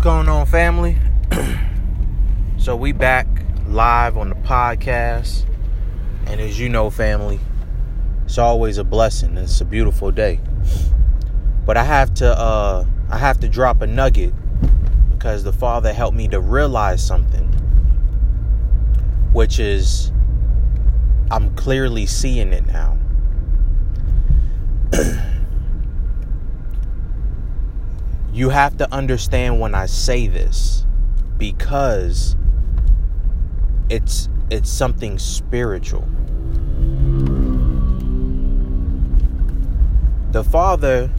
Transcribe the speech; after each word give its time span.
What's 0.00 0.06
going 0.06 0.30
on, 0.30 0.46
family? 0.46 0.96
so 2.58 2.74
we 2.74 2.92
back 2.92 3.26
live 3.66 4.16
on 4.16 4.30
the 4.30 4.34
podcast, 4.34 5.44
and 6.24 6.40
as 6.40 6.58
you 6.58 6.70
know, 6.70 6.88
family, 6.88 7.38
it's 8.24 8.38
always 8.38 8.78
a 8.78 8.84
blessing. 8.84 9.36
It's 9.36 9.60
a 9.60 9.66
beautiful 9.66 10.10
day, 10.10 10.40
but 11.66 11.76
I 11.76 11.84
have 11.84 12.14
to, 12.14 12.28
uh, 12.34 12.86
I 13.10 13.18
have 13.18 13.40
to 13.40 13.48
drop 13.50 13.82
a 13.82 13.86
nugget 13.86 14.32
because 15.10 15.44
the 15.44 15.52
Father 15.52 15.92
helped 15.92 16.16
me 16.16 16.28
to 16.28 16.40
realize 16.40 17.06
something, 17.06 17.48
which 19.34 19.58
is 19.58 20.12
I'm 21.30 21.54
clearly 21.56 22.06
seeing 22.06 22.54
it 22.54 22.64
now. 22.64 22.96
you 28.40 28.48
have 28.48 28.74
to 28.74 28.90
understand 28.90 29.60
when 29.60 29.74
I 29.74 29.84
say 29.84 30.26
this 30.26 30.86
because 31.36 32.36
it's 33.90 34.30
it's 34.48 34.70
something 34.70 35.18
spiritual. 35.18 36.08
The 40.32 40.42
Father 40.42 41.10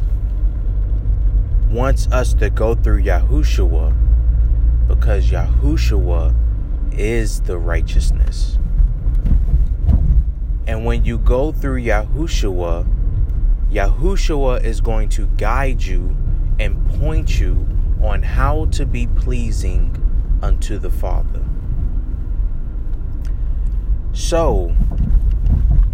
wants 1.70 2.08
us 2.08 2.34
to 2.34 2.50
go 2.50 2.74
through 2.74 3.04
Yahushua 3.04 3.96
because 4.88 5.30
Yahushua 5.30 6.34
is 6.98 7.42
the 7.42 7.60
righteousness. 7.60 8.58
And 10.66 10.86
when 10.86 11.06
you 11.06 11.20
go 11.20 11.52
through 11.52 11.84
Yahushua, 11.84 12.88
Yahushua 13.72 14.64
is 14.64 14.82
going 14.82 15.10
to 15.10 15.28
guide 15.38 15.84
you 15.84 16.18
and 16.62 16.86
point 17.00 17.40
you 17.40 17.68
on 18.04 18.22
how 18.22 18.66
to 18.66 18.86
be 18.86 19.08
pleasing 19.08 19.98
unto 20.44 20.78
the 20.78 20.92
Father. 20.92 21.44
So, 24.14 24.76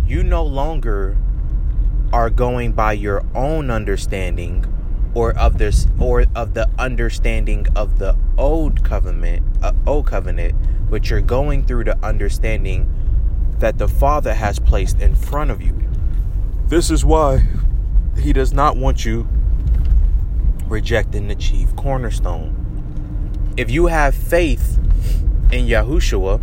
you 0.05 0.23
no 0.23 0.43
longer 0.43 1.17
are 2.11 2.29
going 2.29 2.73
by 2.73 2.91
your 2.91 3.23
own 3.33 3.71
understanding 3.71 4.65
or 5.13 5.31
of 5.37 5.57
this 5.57 5.87
or 5.99 6.25
of 6.35 6.53
the 6.53 6.69
understanding 6.77 7.65
of 7.73 7.97
the 7.99 8.17
old 8.37 8.83
covenant 8.83 9.43
uh, 9.61 9.73
old 9.85 10.05
covenant 10.07 10.53
but 10.89 11.09
you're 11.09 11.21
going 11.21 11.65
through 11.65 11.83
the 11.83 11.97
understanding 12.05 12.89
that 13.59 13.77
the 13.77 13.87
father 13.87 14.33
has 14.33 14.59
placed 14.59 15.01
in 15.01 15.15
front 15.15 15.51
of 15.51 15.61
you 15.61 15.73
this 16.67 16.89
is 16.89 17.03
why 17.03 17.43
he 18.17 18.31
does 18.31 18.53
not 18.53 18.77
want 18.77 19.03
you 19.03 19.27
rejecting 20.69 21.27
the 21.27 21.35
chief 21.35 21.75
cornerstone 21.75 22.53
if 23.57 23.69
you 23.71 23.87
have 23.87 24.13
faith 24.13 24.77
in 25.51 25.65
Yahushua 25.65 26.41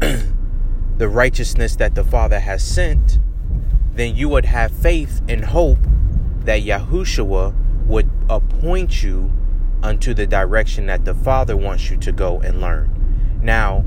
the 0.98 1.08
righteousness 1.08 1.76
that 1.76 1.94
the 1.94 2.04
father 2.04 2.40
has 2.40 2.64
sent 2.64 3.18
then 3.94 4.16
you 4.16 4.28
would 4.28 4.44
have 4.46 4.70
faith 4.70 5.20
and 5.28 5.44
hope 5.44 5.78
that 6.44 6.62
Yahushua 6.62 7.54
would 7.86 8.10
appoint 8.28 9.02
you 9.02 9.30
unto 9.82 10.14
the 10.14 10.26
direction 10.26 10.86
that 10.86 11.04
the 11.04 11.14
Father 11.14 11.56
wants 11.56 11.90
you 11.90 11.96
to 11.98 12.12
go 12.12 12.40
and 12.40 12.60
learn. 12.60 13.40
Now, 13.42 13.84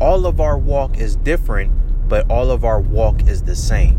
all 0.00 0.26
of 0.26 0.40
our 0.40 0.58
walk 0.58 0.98
is 0.98 1.16
different, 1.16 1.72
but 2.08 2.28
all 2.30 2.50
of 2.50 2.64
our 2.64 2.80
walk 2.80 3.26
is 3.26 3.42
the 3.42 3.56
same. 3.56 3.98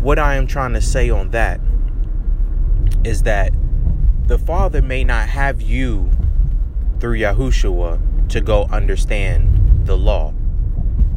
What 0.00 0.18
I 0.18 0.36
am 0.36 0.46
trying 0.46 0.72
to 0.74 0.80
say 0.80 1.10
on 1.10 1.30
that 1.30 1.60
is 3.06 3.22
that 3.22 3.52
the 4.26 4.38
Father 4.38 4.82
may 4.82 5.04
not 5.04 5.28
have 5.28 5.62
you 5.62 6.10
through 6.98 7.18
Yahushua 7.18 8.28
to 8.28 8.40
go 8.40 8.64
understand 8.64 9.86
the 9.86 9.96
law 9.96 10.34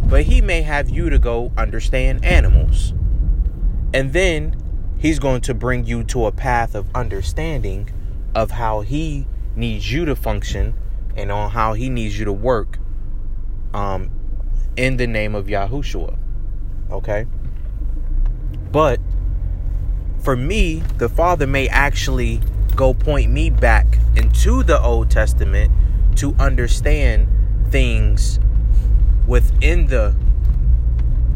but 0.09 0.23
he 0.23 0.41
may 0.41 0.63
have 0.63 0.89
you 0.89 1.09
to 1.09 1.19
go 1.19 1.51
understand 1.55 2.25
animals. 2.25 2.93
And 3.93 4.11
then 4.11 4.55
he's 4.97 5.19
going 5.19 5.41
to 5.41 5.53
bring 5.53 5.85
you 5.85 6.03
to 6.05 6.25
a 6.25 6.31
path 6.31 6.73
of 6.73 6.87
understanding 6.95 7.89
of 8.33 8.51
how 8.51 8.81
he 8.81 9.27
needs 9.55 9.91
you 9.91 10.05
to 10.05 10.15
function 10.15 10.73
and 11.15 11.31
on 11.31 11.51
how 11.51 11.73
he 11.73 11.89
needs 11.89 12.17
you 12.17 12.25
to 12.25 12.33
work 12.33 12.79
um, 13.73 14.09
in 14.75 14.97
the 14.97 15.05
name 15.05 15.35
of 15.35 15.45
Yahushua. 15.45 16.17
Okay? 16.91 17.27
But 18.71 18.99
for 20.21 20.35
me, 20.35 20.83
the 20.97 21.09
Father 21.09 21.47
may 21.47 21.67
actually 21.69 22.41
go 22.75 22.93
point 22.93 23.31
me 23.31 23.49
back 23.49 23.97
into 24.15 24.63
the 24.63 24.79
Old 24.81 25.09
Testament 25.09 25.71
to 26.17 26.35
understand 26.39 27.27
things 27.69 28.39
within 29.27 29.87
the 29.87 30.15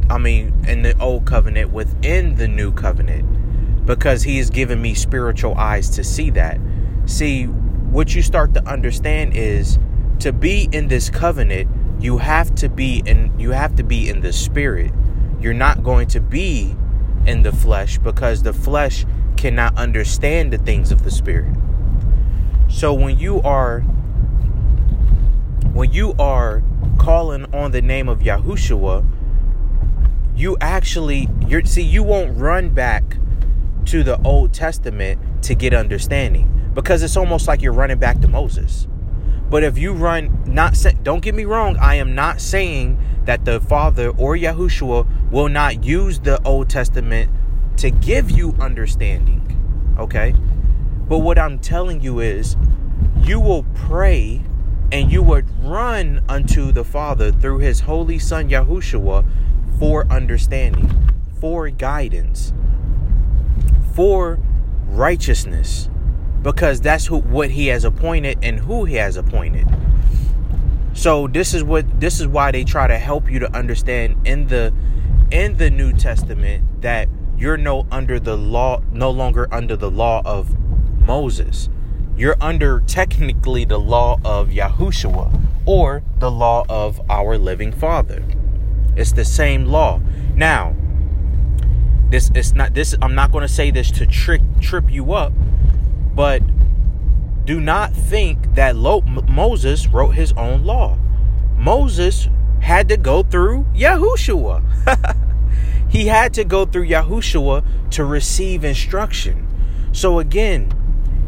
I 0.10 0.18
mean 0.18 0.66
in 0.68 0.82
the 0.82 0.98
old 1.00 1.26
covenant 1.26 1.72
within 1.72 2.36
the 2.36 2.48
new 2.48 2.72
covenant 2.74 3.86
because 3.86 4.24
he 4.24 4.38
has 4.38 4.50
given 4.50 4.82
me 4.82 4.94
spiritual 4.94 5.56
eyes 5.56 5.90
to 5.92 6.04
see 6.04 6.30
that. 6.32 6.60
See, 7.06 7.46
what 7.46 8.16
you 8.16 8.22
start 8.22 8.54
to 8.56 8.68
understand 8.68 9.36
is 9.36 9.78
to 10.20 10.34
be 10.34 10.68
in 10.72 10.88
this 10.88 11.10
covenant, 11.10 11.70
you 12.02 12.18
have 12.18 12.54
to 12.56 12.70
be 12.70 13.04
in 13.06 13.38
you 13.40 13.52
have 13.52 13.76
to 13.76 13.84
be 13.84 14.10
in 14.10 14.22
the 14.22 14.34
spirit. 14.34 14.92
You're 15.40 15.54
not 15.54 15.84
going 15.84 16.08
to 16.08 16.20
be 16.20 16.76
in 17.26 17.44
the 17.44 17.52
flesh 17.52 17.98
because 17.98 18.44
the 18.44 18.54
flesh 18.54 19.06
cannot 19.38 19.78
understand 19.78 20.54
the 20.54 20.58
things 20.58 20.92
of 20.92 21.04
the 21.04 21.12
spirit. 21.12 21.54
So 22.70 22.94
when 22.94 23.20
you 23.20 23.42
are 23.42 23.82
when 25.74 25.92
you 25.92 26.14
are 26.20 26.64
calling 27.00 27.54
on 27.54 27.72
the 27.72 27.82
name 27.82 28.08
of 28.08 28.20
Yahushua, 28.20 29.06
you 30.36 30.58
actually 30.62 31.30
you're 31.48 31.66
see 31.66 31.82
you 31.82 32.04
won't 32.04 32.38
run 32.38 32.70
back 32.70 33.18
to 33.86 34.04
the 34.04 34.22
Old 34.24 34.54
Testament 34.54 35.44
to 35.44 35.56
get 35.56 35.74
understanding 35.74 36.72
because 36.74 37.04
it's 37.04 37.18
almost 37.18 37.48
like 37.48 37.62
you're 37.62 37.74
running 37.74 38.00
back 38.00 38.20
to 38.22 38.28
Moses. 38.28 38.88
But 39.53 39.64
if 39.64 39.78
you 39.78 39.94
run 39.94 40.46
not 40.47 40.75
say, 40.75 40.97
don't 41.03 41.22
get 41.22 41.36
me 41.36 41.46
wrong, 41.46 41.78
I 41.78 41.94
am 41.97 42.16
not 42.16 42.41
saying 42.41 42.97
that 43.25 43.46
the 43.46 43.59
Father 43.59 44.09
or 44.09 44.36
Yahushua 44.36 45.30
will 45.30 45.47
not 45.47 45.84
use 45.84 46.18
the 46.18 46.41
Old 46.41 46.72
Testament 46.72 47.30
to 47.78 47.92
give 47.92 48.31
you 48.31 48.56
understanding. 48.59 49.96
Okay? 50.00 50.34
But 51.08 51.19
what 51.19 51.38
I'm 51.38 51.59
telling 51.59 52.02
you 52.02 52.19
is 52.19 52.58
you 53.22 53.40
will 53.40 53.62
pray 53.75 54.42
and 54.92 55.12
you 55.12 55.22
would 55.22 55.46
run 55.63 56.24
unto 56.28 56.72
the 56.72 56.84
Father 56.84 57.31
through 57.31 57.59
his 57.59 57.81
holy 57.81 58.18
Son 58.18 58.50
Yahushua 58.50 59.24
for 59.78 60.08
understanding, 60.12 61.13
for 61.40 61.69
guidance, 61.69 62.53
for 63.94 64.40
righteousness, 64.88 65.92
because 66.44 66.81
that's 66.81 67.08
who 67.08 67.18
what 67.20 67.50
he 67.50 67.68
has 67.68 67.86
appointed 67.86 68.38
and 68.44 68.59
who 68.59 68.86
he 68.86 68.96
has 68.96 69.18
appointed. 69.18 69.68
So 70.94 71.28
this 71.28 71.54
is 71.54 71.64
what 71.64 72.00
this 72.00 72.20
is 72.20 72.28
why 72.28 72.52
they 72.52 72.64
try 72.64 72.88
to 72.88 72.98
help 73.00 73.31
you 73.31 73.40
to 73.40 73.52
understand 73.56 74.28
in 74.28 74.48
the 74.48 74.74
in 75.31 75.58
the 75.58 75.72
New 75.72 75.94
Testament 75.94 76.81
that 76.81 77.09
you're 77.38 77.58
no 77.58 77.88
under 77.92 78.20
the 78.20 78.38
law 78.38 78.81
no 78.92 79.09
longer 79.09 79.48
under 79.52 79.76
the 79.76 79.90
law 79.90 80.22
of 80.24 80.56
Moses 81.00 81.70
you're 82.16 82.38
under 82.40 82.81
technically 82.81 83.66
the 83.66 83.80
law 83.80 84.20
of 84.24 84.50
Yahushua 84.50 85.42
or 85.66 86.04
the 86.20 86.30
law 86.30 86.66
of 86.70 87.02
our 87.10 87.38
living 87.38 87.72
Father. 87.72 88.24
It's 88.96 89.14
the 89.14 89.25
same 89.25 89.66
law. 89.66 90.00
Now, 90.36 90.75
this 92.10 92.30
is 92.36 92.54
not 92.54 92.75
this 92.75 92.94
I'm 93.02 93.16
not 93.16 93.31
going 93.31 93.42
to 93.42 93.52
say 93.52 93.72
this 93.72 93.90
to 93.92 94.06
trick 94.06 94.42
trip 94.62 94.92
you 94.92 95.14
up, 95.14 95.34
but 96.16 96.41
do 97.45 97.60
not 97.60 97.94
think 97.94 98.56
that 98.56 98.75
Lo- 98.75 99.01
Moses 99.01 99.88
wrote 99.88 100.12
his 100.12 100.31
own 100.33 100.63
law. 100.63 100.98
Moses 101.57 102.30
had 102.62 102.88
to 102.89 102.98
go 102.98 103.24
through 103.24 103.65
Yahushua. 103.74 104.63
he 105.89 106.07
had 106.07 106.33
to 106.33 106.44
go 106.44 106.65
through 106.65 106.88
Yahushua 106.88 107.92
to 107.92 108.06
receive 108.06 108.63
instruction. 108.63 109.48
So 109.92 110.19
again, 110.19 110.71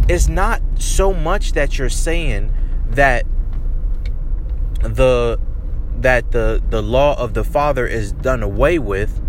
it's 0.07 0.27
not 0.27 0.61
so 0.77 1.13
much 1.13 1.53
that 1.53 1.77
you're 1.77 1.89
saying 1.89 2.53
that 2.89 3.25
the 4.81 5.39
that 5.97 6.31
the 6.31 6.61
the 6.69 6.81
law 6.81 7.17
of 7.19 7.33
the 7.33 7.43
father 7.43 7.88
is 7.88 8.11
done 8.11 8.43
away 8.43 8.77
with 8.77 9.21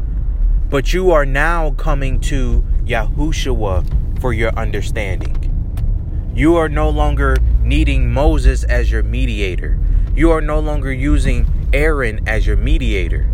but 0.69 0.93
you 0.93 1.13
are 1.13 1.25
now 1.25 1.71
coming 1.71 2.19
to 2.19 2.63
Yahushua 2.85 4.21
for 4.21 4.33
your 4.33 4.51
understanding 4.59 5.46
you 6.37 6.57
are 6.57 6.69
no 6.69 6.91
longer 6.91 7.39
needing 7.63 8.13
Moses 8.13 8.63
as 8.65 8.93
your 8.93 9.03
mediator. 9.03 9.79
You 10.15 10.31
are 10.33 10.43
no 10.43 10.61
longer 10.61 10.93
using 10.93 11.49
Aaron 11.73 12.29
as 12.29 12.47
your 12.47 12.59
mediator. 12.59 13.27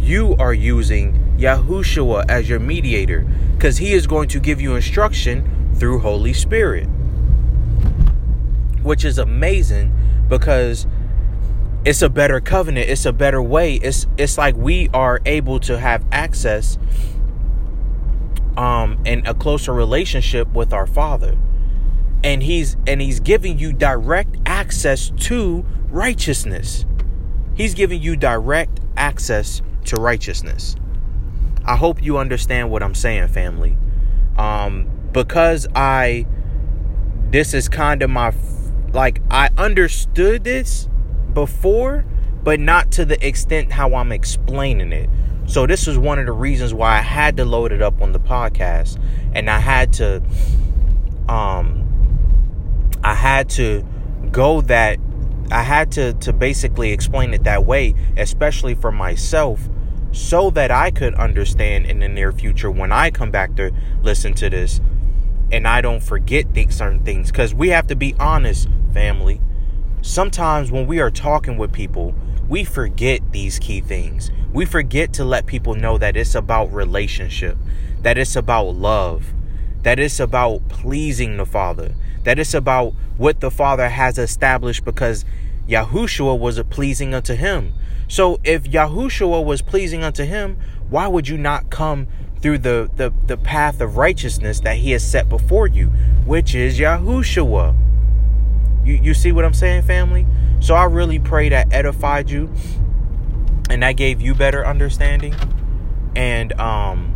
You 0.00 0.34
are 0.40 0.52
using 0.52 1.36
Yahushua 1.38 2.24
as 2.28 2.48
your 2.48 2.58
mediator 2.58 3.24
because 3.52 3.76
he 3.76 3.92
is 3.92 4.08
going 4.08 4.28
to 4.30 4.40
give 4.40 4.60
you 4.60 4.74
instruction 4.74 5.72
through 5.76 6.00
Holy 6.00 6.32
Spirit. 6.32 6.86
Which 8.82 9.04
is 9.04 9.18
amazing 9.18 9.94
because 10.28 10.88
it's 11.84 12.02
a 12.02 12.08
better 12.08 12.40
covenant 12.40 12.90
it's 12.90 13.06
a 13.06 13.12
better 13.12 13.40
way. 13.40 13.74
It's 13.74 14.08
it's 14.16 14.36
like 14.36 14.56
we 14.56 14.88
are 14.92 15.20
able 15.24 15.60
to 15.60 15.78
have 15.78 16.04
access 16.10 16.76
um 18.56 19.00
and 19.06 19.24
a 19.28 19.34
closer 19.34 19.72
relationship 19.72 20.52
with 20.52 20.72
our 20.72 20.88
father 20.88 21.38
and 22.24 22.42
he's 22.42 22.76
and 22.86 23.00
he's 23.00 23.20
giving 23.20 23.58
you 23.58 23.72
direct 23.72 24.36
access 24.46 25.10
to 25.16 25.64
righteousness. 25.88 26.84
He's 27.54 27.74
giving 27.74 28.00
you 28.02 28.16
direct 28.16 28.80
access 28.96 29.62
to 29.86 29.96
righteousness. 29.96 30.76
I 31.64 31.76
hope 31.76 32.02
you 32.02 32.18
understand 32.18 32.70
what 32.70 32.82
i'm 32.82 32.94
saying 32.94 33.28
family. 33.28 33.76
Um 34.36 34.90
because 35.12 35.66
i 35.74 36.26
this 37.30 37.54
is 37.54 37.68
kind 37.68 38.02
of 38.02 38.10
my 38.10 38.32
like 38.92 39.20
i 39.30 39.50
understood 39.56 40.44
this 40.44 40.88
before, 41.32 42.04
but 42.42 42.58
not 42.58 42.90
to 42.92 43.04
the 43.04 43.24
extent 43.26 43.72
how 43.72 43.94
I'm 43.94 44.12
explaining 44.12 44.92
it. 44.92 45.08
So 45.46 45.66
this 45.66 45.86
was 45.86 45.98
one 45.98 46.18
of 46.18 46.26
the 46.26 46.32
reasons 46.32 46.74
why 46.74 46.98
I 46.98 47.00
had 47.00 47.36
to 47.38 47.44
load 47.44 47.72
it 47.72 47.80
up 47.80 48.02
on 48.02 48.12
the 48.12 48.20
podcast 48.20 49.00
and 49.32 49.48
I 49.48 49.60
had 49.60 49.92
to 49.94 50.22
um 51.28 51.87
had 53.18 53.48
to 53.50 53.84
go 54.32 54.60
that 54.62 54.98
I 55.50 55.62
had 55.62 55.92
to 55.92 56.12
to 56.14 56.32
basically 56.32 56.92
explain 56.92 57.34
it 57.34 57.44
that 57.44 57.64
way, 57.64 57.94
especially 58.16 58.74
for 58.74 58.92
myself 58.92 59.68
so 60.12 60.50
that 60.50 60.70
I 60.70 60.90
could 60.90 61.14
understand 61.14 61.86
in 61.86 62.00
the 62.00 62.08
near 62.08 62.32
future 62.32 62.70
when 62.70 62.92
I 62.92 63.10
come 63.10 63.30
back 63.30 63.54
to 63.56 63.72
listen 64.02 64.34
to 64.34 64.50
this 64.50 64.80
and 65.52 65.66
I 65.66 65.80
don't 65.80 66.02
forget 66.02 66.46
certain 66.70 67.04
things 67.04 67.30
cuz 67.30 67.54
we 67.54 67.68
have 67.70 67.86
to 67.88 67.96
be 67.96 68.14
honest, 68.18 68.68
family 68.92 69.40
sometimes 70.02 70.70
when 70.70 70.86
we 70.86 71.00
are 71.00 71.10
talking 71.10 71.56
with 71.56 71.72
people, 71.72 72.14
we 72.48 72.64
forget 72.64 73.20
these 73.32 73.58
key 73.58 73.80
things. 73.80 74.30
We 74.52 74.64
forget 74.64 75.12
to 75.14 75.24
let 75.24 75.46
people 75.46 75.74
know 75.74 75.98
that 75.98 76.16
it's 76.16 76.34
about 76.34 76.72
relationship, 76.72 77.56
that 78.02 78.16
it's 78.16 78.36
about 78.36 78.74
love, 78.74 79.32
that 79.82 79.98
it's 79.98 80.20
about 80.20 80.68
pleasing 80.68 81.36
the 81.36 81.44
Father, 81.44 81.94
that 82.24 82.38
it's 82.38 82.54
about 82.54 82.94
what 83.16 83.40
the 83.40 83.50
Father 83.50 83.88
has 83.88 84.18
established 84.18 84.84
because 84.84 85.24
Yahushua 85.68 86.38
was 86.38 86.58
a 86.58 86.64
pleasing 86.64 87.14
unto 87.14 87.34
him. 87.34 87.72
So 88.08 88.40
if 88.44 88.64
Yahushua 88.64 89.44
was 89.44 89.60
pleasing 89.60 90.02
unto 90.02 90.24
him, 90.24 90.56
why 90.88 91.06
would 91.06 91.28
you 91.28 91.36
not 91.36 91.70
come 91.70 92.06
through 92.40 92.58
the, 92.58 92.90
the, 92.96 93.12
the 93.26 93.36
path 93.36 93.80
of 93.80 93.96
righteousness 93.96 94.60
that 94.60 94.76
he 94.76 94.92
has 94.92 95.08
set 95.08 95.28
before 95.28 95.66
you, 95.66 95.88
which 96.24 96.54
is 96.54 96.78
Yahushua? 96.78 97.76
You 98.84 98.94
you 98.94 99.12
see 99.12 99.32
what 99.32 99.44
I'm 99.44 99.54
saying, 99.54 99.82
family? 99.82 100.26
So 100.60 100.74
I 100.74 100.84
really 100.84 101.18
pray 101.18 101.50
that 101.50 101.72
edified 101.72 102.30
you 102.30 102.50
and 103.68 103.82
that 103.82 103.92
gave 103.92 104.20
you 104.22 104.34
better 104.34 104.66
understanding. 104.66 105.34
And 106.16 106.58
um 106.58 107.14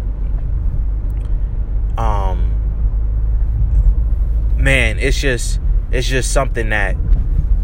man, 4.63 4.99
it's 4.99 5.21
just 5.21 5.61
it's 5.91 6.09
just 6.09 6.33
something 6.33 6.71
that 6.71 6.97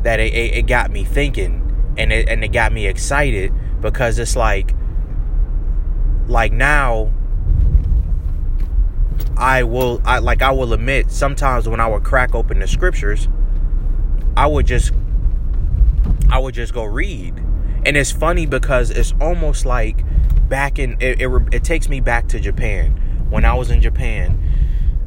that 0.02 0.20
it, 0.20 0.34
it, 0.34 0.54
it 0.54 0.66
got 0.66 0.90
me 0.90 1.04
thinking 1.04 1.94
and 1.96 2.12
it 2.12 2.28
and 2.28 2.44
it 2.44 2.48
got 2.48 2.72
me 2.72 2.86
excited 2.86 3.52
because 3.80 4.18
it's 4.18 4.36
like 4.36 4.74
like 6.26 6.52
now 6.52 7.12
I 9.36 9.62
will 9.62 10.02
I 10.04 10.18
like 10.18 10.42
I 10.42 10.50
will 10.50 10.72
admit 10.72 11.10
sometimes 11.10 11.68
when 11.68 11.80
I 11.80 11.86
would 11.86 12.04
crack 12.04 12.34
open 12.34 12.58
the 12.58 12.66
scriptures 12.66 13.28
I 14.36 14.46
would 14.46 14.66
just 14.66 14.92
I 16.30 16.38
would 16.38 16.54
just 16.54 16.74
go 16.74 16.84
read. 16.84 17.36
And 17.84 17.96
it's 17.96 18.12
funny 18.12 18.46
because 18.46 18.90
it's 18.90 19.14
almost 19.20 19.64
like 19.64 20.04
back 20.48 20.78
in 20.78 20.96
it, 21.00 21.20
it, 21.20 21.30
it 21.52 21.64
takes 21.64 21.88
me 21.88 22.00
back 22.00 22.28
to 22.28 22.40
Japan 22.40 23.26
when 23.30 23.44
I 23.44 23.54
was 23.54 23.70
in 23.70 23.80
Japan. 23.80 24.40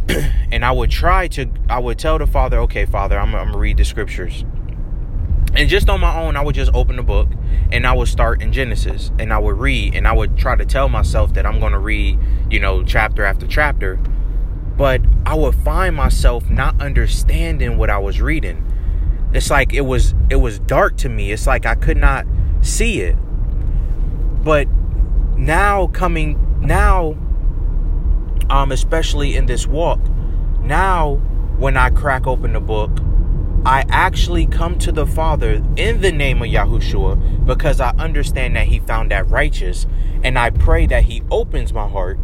and 0.51 0.65
I 0.65 0.71
would 0.71 0.91
try 0.91 1.27
to 1.29 1.49
I 1.69 1.79
would 1.79 1.99
tell 1.99 2.17
the 2.17 2.27
father, 2.27 2.59
"Okay, 2.59 2.85
father, 2.85 3.19
I'm 3.19 3.35
I'm 3.35 3.45
going 3.45 3.53
to 3.53 3.59
read 3.59 3.77
the 3.77 3.85
scriptures." 3.85 4.45
And 5.53 5.67
just 5.67 5.89
on 5.89 5.99
my 5.99 6.21
own, 6.21 6.37
I 6.37 6.41
would 6.41 6.55
just 6.55 6.71
open 6.73 6.95
the 6.95 7.03
book 7.03 7.27
and 7.73 7.85
I 7.85 7.93
would 7.93 8.07
start 8.07 8.41
in 8.41 8.53
Genesis 8.53 9.11
and 9.19 9.33
I 9.33 9.37
would 9.37 9.57
read 9.57 9.95
and 9.95 10.07
I 10.07 10.13
would 10.13 10.37
try 10.37 10.55
to 10.55 10.65
tell 10.65 10.87
myself 10.87 11.33
that 11.33 11.45
I'm 11.45 11.59
going 11.59 11.73
to 11.73 11.79
read, 11.79 12.17
you 12.49 12.59
know, 12.59 12.83
chapter 12.83 13.25
after 13.25 13.45
chapter. 13.47 13.97
But 14.77 15.01
I 15.25 15.35
would 15.35 15.55
find 15.55 15.93
myself 15.93 16.49
not 16.49 16.81
understanding 16.81 17.77
what 17.77 17.89
I 17.89 17.97
was 17.97 18.21
reading 18.21 18.71
it's 19.33 19.49
like 19.49 19.73
it 19.73 19.81
was 19.81 20.13
it 20.29 20.35
was 20.35 20.59
dark 20.59 20.97
to 20.97 21.09
me 21.09 21.31
it's 21.31 21.47
like 21.47 21.65
i 21.65 21.75
could 21.75 21.97
not 21.97 22.25
see 22.61 23.01
it 23.01 23.15
but 24.43 24.67
now 25.37 25.87
coming 25.87 26.59
now 26.61 27.15
um 28.51 28.71
especially 28.71 29.35
in 29.35 29.47
this 29.47 29.65
walk. 29.65 29.99
Now 30.61 31.15
when 31.57 31.77
i 31.77 31.91
crack 31.91 32.25
open 32.25 32.53
the 32.53 32.59
book 32.59 32.89
i 33.67 33.85
actually 33.89 34.47
come 34.47 34.79
to 34.79 34.91
the 34.91 35.05
father 35.05 35.63
in 35.75 36.01
the 36.01 36.11
name 36.11 36.41
of 36.41 36.47
yahushua 36.47 37.45
because 37.45 37.79
i 37.79 37.91
understand 37.99 38.55
that 38.55 38.65
he 38.65 38.79
found 38.79 39.11
that 39.11 39.29
righteous 39.29 39.85
and 40.23 40.39
i 40.39 40.49
pray 40.49 40.87
that 40.87 41.03
he 41.03 41.21
opens 41.29 41.71
my 41.71 41.87
heart 41.87 42.17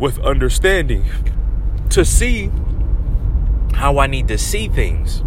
with 0.00 0.18
understanding 0.20 1.04
to 1.88 2.04
see 2.04 2.50
how 3.74 3.98
i 3.98 4.08
need 4.08 4.26
to 4.26 4.36
see 4.36 4.68
things. 4.68 5.22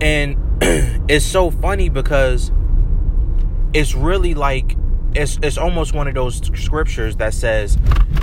And 0.00 0.36
it's 1.10 1.26
so 1.26 1.50
funny 1.50 1.90
because 1.90 2.50
it's 3.74 3.94
really 3.94 4.34
like 4.34 4.76
it's 5.14 5.38
it's 5.42 5.58
almost 5.58 5.92
one 5.92 6.08
of 6.08 6.14
those 6.14 6.40
scriptures 6.58 7.16
that 7.16 7.34
says, 7.34 7.76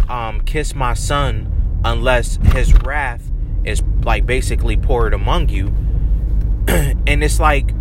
um, 0.10 0.42
"Kiss 0.42 0.76
my 0.76 0.94
son, 0.94 1.80
unless 1.84 2.38
his 2.54 2.74
wrath 2.82 3.32
is 3.64 3.82
like 4.04 4.26
basically 4.26 4.78
poured 4.78 5.14
among 5.14 5.50
you." 5.50 5.68
and 6.68 7.24
it's 7.24 7.40
like 7.40 7.74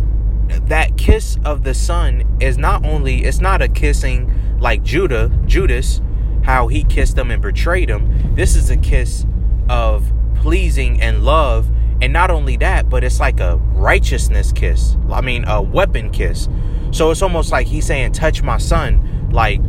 that 0.67 0.97
kiss 0.97 1.37
of 1.43 1.63
the 1.63 1.73
son 1.73 2.23
is 2.39 2.57
not 2.57 2.85
only 2.85 3.25
it's 3.25 3.39
not 3.39 3.61
a 3.61 3.67
kissing 3.67 4.31
like 4.59 4.81
Judah 4.81 5.29
Judas 5.45 6.01
how 6.43 6.67
he 6.67 6.83
kissed 6.85 7.17
him 7.17 7.29
and 7.29 7.41
betrayed 7.41 7.89
him. 7.89 8.33
This 8.35 8.55
is 8.55 8.69
a 8.69 8.77
kiss 8.77 9.25
of 9.69 10.09
pleasing 10.35 11.01
and 11.01 11.23
love 11.25 11.69
and 12.01 12.13
not 12.13 12.29
only 12.29 12.57
that, 12.57 12.89
but 12.89 13.03
it's 13.03 13.19
like 13.19 13.39
a 13.39 13.57
righteousness 13.73 14.51
kiss. 14.51 14.95
I 15.11 15.21
mean, 15.21 15.45
a 15.47 15.61
weapon 15.61 16.11
kiss. 16.11 16.47
So 16.91 17.11
it's 17.11 17.21
almost 17.21 17.51
like 17.51 17.67
he's 17.67 17.85
saying, 17.85 18.11
touch 18.13 18.43
my 18.43 18.57
son. 18.57 19.29
Like, 19.31 19.59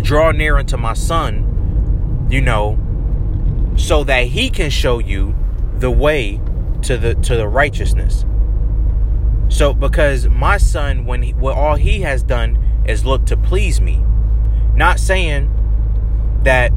draw 0.00 0.30
near 0.30 0.56
unto 0.56 0.76
my 0.76 0.94
son, 0.94 2.26
you 2.30 2.40
know, 2.40 2.78
so 3.76 4.04
that 4.04 4.26
he 4.26 4.50
can 4.50 4.70
show 4.70 4.98
you 4.98 5.34
the 5.76 5.90
way 5.90 6.40
to 6.82 6.96
the 6.96 7.14
to 7.16 7.36
the 7.36 7.48
righteousness. 7.48 8.24
So 9.48 9.74
because 9.74 10.28
my 10.28 10.56
son, 10.56 11.04
when 11.04 11.22
he, 11.22 11.34
well, 11.34 11.54
all 11.54 11.76
he 11.76 12.00
has 12.00 12.22
done 12.22 12.58
is 12.86 13.04
look 13.04 13.26
to 13.26 13.36
please 13.36 13.80
me, 13.80 14.02
not 14.74 14.98
saying 14.98 15.50
that 16.44 16.72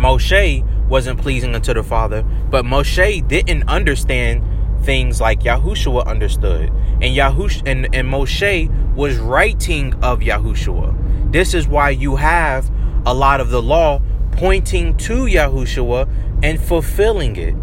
Moshe 0.00 0.88
wasn't 0.88 1.20
pleasing 1.20 1.54
unto 1.54 1.74
the 1.74 1.82
Father, 1.82 2.22
but 2.22 2.64
Moshe 2.64 3.26
didn't 3.28 3.68
understand 3.68 4.42
things 4.84 5.20
like 5.20 5.40
Yahushua 5.40 6.06
understood. 6.06 6.70
And 7.00 7.14
Yahush 7.14 7.62
and, 7.66 7.94
and 7.94 8.08
Moshe 8.08 8.94
was 8.94 9.18
writing 9.18 9.94
of 10.02 10.20
Yahushua. 10.20 10.99
This 11.30 11.54
is 11.54 11.68
why 11.68 11.90
you 11.90 12.16
have 12.16 12.70
a 13.06 13.14
lot 13.14 13.40
of 13.40 13.50
the 13.50 13.62
law 13.62 14.00
pointing 14.32 14.96
to 14.96 15.24
Yahushua 15.24 16.08
and 16.42 16.60
fulfilling 16.60 17.36
it. 17.36 17.54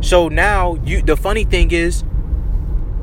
So 0.00 0.28
now 0.28 0.76
you 0.84 1.02
the 1.02 1.16
funny 1.16 1.44
thing 1.44 1.70
is 1.72 2.04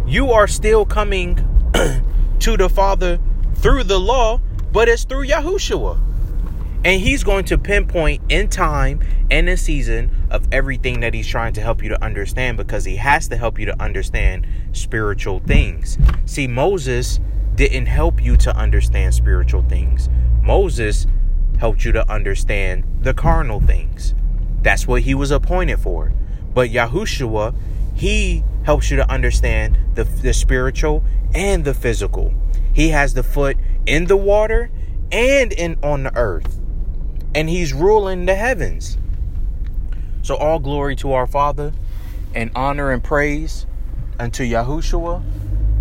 you 0.06 0.32
are 0.32 0.48
still 0.48 0.86
coming 0.86 1.36
to 2.40 2.58
the 2.58 2.70
Father 2.70 3.20
through 3.56 3.84
the 3.84 4.00
law, 4.00 4.40
but 4.72 4.88
it's 4.88 5.04
through 5.04 5.28
Yahushua. 5.28 6.00
And 6.86 7.02
he's 7.02 7.24
going 7.24 7.46
to 7.46 7.58
pinpoint 7.58 8.22
in 8.30 8.48
time 8.48 9.02
and 9.32 9.50
in 9.50 9.58
season 9.58 10.28
of 10.30 10.48
everything 10.52 11.00
that 11.00 11.16
he's 11.16 11.28
trying 11.28 11.54
to 11.54 11.62
help 11.62 11.82
you 11.82 11.90
to 11.90 12.04
understand 12.04 12.58
because 12.58 12.86
he 12.86 12.96
has 12.98 13.28
to 13.30 13.38
help 13.38 13.58
you 13.58 13.66
to 13.66 13.82
understand 13.82 14.46
spiritual 14.72 15.40
things. 15.40 15.98
See, 16.26 16.48
Moses 16.48 17.20
didn't 17.56 17.88
help 17.88 18.22
you 18.22 18.38
to 18.38 18.56
understand 18.56 19.14
spiritual 19.14 19.62
things. 19.64 20.10
Moses 20.42 21.08
helped 21.60 21.86
you 21.86 21.92
to 21.94 22.12
understand 22.12 22.84
the 23.02 23.14
carnal 23.14 23.60
things. 23.60 24.14
That's 24.62 24.88
what 24.88 25.04
he 25.04 25.16
was 25.16 25.32
appointed 25.32 25.80
for. 25.80 26.14
But 26.54 26.70
Yahushua, 26.70 27.56
he 27.94 28.44
helps 28.64 28.92
you 28.92 28.98
to 28.98 29.10
understand 29.10 29.78
the, 29.96 30.04
the 30.04 30.34
spiritual 30.34 31.04
and 31.34 31.64
the 31.64 31.74
physical. 31.74 32.34
He 32.74 32.90
has 32.90 33.14
the 33.14 33.24
foot 33.24 33.58
in 33.86 34.06
the 34.06 34.18
water 34.18 34.70
and 35.12 35.54
in 35.54 35.78
on 35.84 36.04
the 36.04 36.16
earth 36.18 36.60
and 37.36 37.50
he's 37.50 37.74
ruling 37.74 38.26
the 38.26 38.34
heavens. 38.34 38.98
So 40.22 40.36
all 40.36 40.58
glory 40.58 40.96
to 40.96 41.12
our 41.12 41.28
Father 41.28 41.74
and 42.34 42.50
honor 42.56 42.92
and 42.92 43.04
praise 43.04 43.68
unto 44.18 44.44
Yahushua 44.44 45.22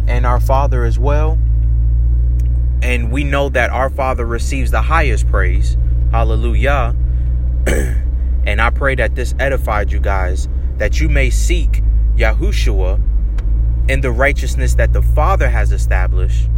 and 0.09 0.26
our 0.26 0.40
Father 0.40 0.85
as 0.85 0.99
well. 0.99 1.38
And 2.84 3.10
we 3.10 3.24
know 3.24 3.48
that 3.48 3.70
our 3.70 3.88
Father 3.88 4.26
receives 4.26 4.70
the 4.70 4.82
highest 4.82 5.26
praise. 5.28 5.78
Hallelujah. 6.10 6.94
and 7.66 8.60
I 8.60 8.68
pray 8.68 8.94
that 8.96 9.14
this 9.14 9.34
edified 9.38 9.90
you 9.90 10.00
guys, 10.00 10.50
that 10.76 11.00
you 11.00 11.08
may 11.08 11.30
seek 11.30 11.82
Yahushua 12.14 13.00
in 13.88 14.02
the 14.02 14.10
righteousness 14.10 14.74
that 14.74 14.92
the 14.92 15.00
Father 15.00 15.48
has 15.48 15.72
established 15.72 16.50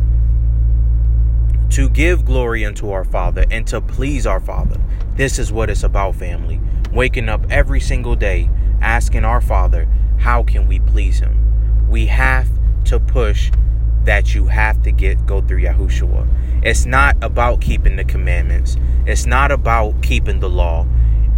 to 1.70 1.88
give 1.90 2.24
glory 2.24 2.64
unto 2.64 2.90
our 2.90 3.04
Father 3.04 3.44
and 3.52 3.64
to 3.68 3.80
please 3.80 4.26
our 4.26 4.40
Father. 4.40 4.80
This 5.14 5.38
is 5.38 5.52
what 5.52 5.70
it's 5.70 5.84
about, 5.84 6.16
family. 6.16 6.60
Waking 6.92 7.28
up 7.28 7.46
every 7.50 7.80
single 7.80 8.16
day 8.16 8.50
asking 8.80 9.24
our 9.24 9.40
Father, 9.40 9.88
how 10.18 10.42
can 10.42 10.66
we 10.66 10.80
please 10.80 11.20
Him? 11.20 11.88
We 11.88 12.06
have 12.06 12.48
to 12.86 12.98
push 12.98 13.52
that 14.06 14.34
you 14.34 14.46
have 14.46 14.82
to 14.82 14.92
get 14.92 15.26
go 15.26 15.40
through 15.40 15.62
Yahushua. 15.62 16.64
It's 16.64 16.86
not 16.86 17.16
about 17.22 17.60
keeping 17.60 17.96
the 17.96 18.04
commandments. 18.04 18.76
It's 19.04 19.26
not 19.26 19.52
about 19.52 20.02
keeping 20.02 20.40
the 20.40 20.48
law. 20.48 20.86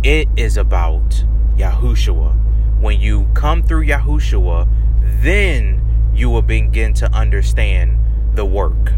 It 0.03 0.29
is 0.37 0.57
about 0.57 1.25
Yahushua. 1.57 2.81
When 2.81 3.01
you 3.01 3.29
come 3.35 3.63
through 3.63 3.87
Yahushua, 3.87 4.69
then 5.23 5.83
you 6.15 6.31
will 6.31 6.43
begin 6.43 6.95
to 6.95 7.13
understand 7.13 7.99
the 8.35 8.45
work. 8.45 8.93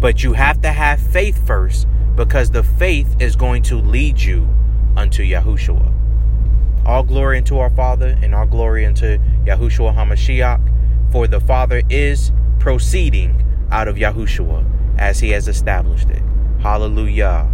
But 0.00 0.22
you 0.22 0.32
have 0.32 0.60
to 0.62 0.72
have 0.72 1.00
faith 1.00 1.46
first 1.46 1.86
because 2.16 2.50
the 2.50 2.62
faith 2.62 3.16
is 3.20 3.36
going 3.36 3.62
to 3.64 3.76
lead 3.76 4.20
you 4.20 4.48
unto 4.96 5.22
Yahushua. 5.22 5.94
All 6.86 7.02
glory 7.02 7.38
unto 7.38 7.58
our 7.58 7.70
Father 7.70 8.18
and 8.22 8.34
all 8.34 8.46
glory 8.46 8.86
unto 8.86 9.18
Yahushua 9.44 9.94
HaMashiach, 9.94 10.69
for 11.10 11.26
the 11.26 11.40
Father 11.40 11.82
is 11.90 12.32
proceeding 12.58 13.44
out 13.70 13.88
of 13.88 13.96
Yahushua 13.96 14.64
as 14.98 15.20
he 15.20 15.30
has 15.30 15.48
established 15.48 16.08
it. 16.10 16.22
Hallelujah. 16.60 17.50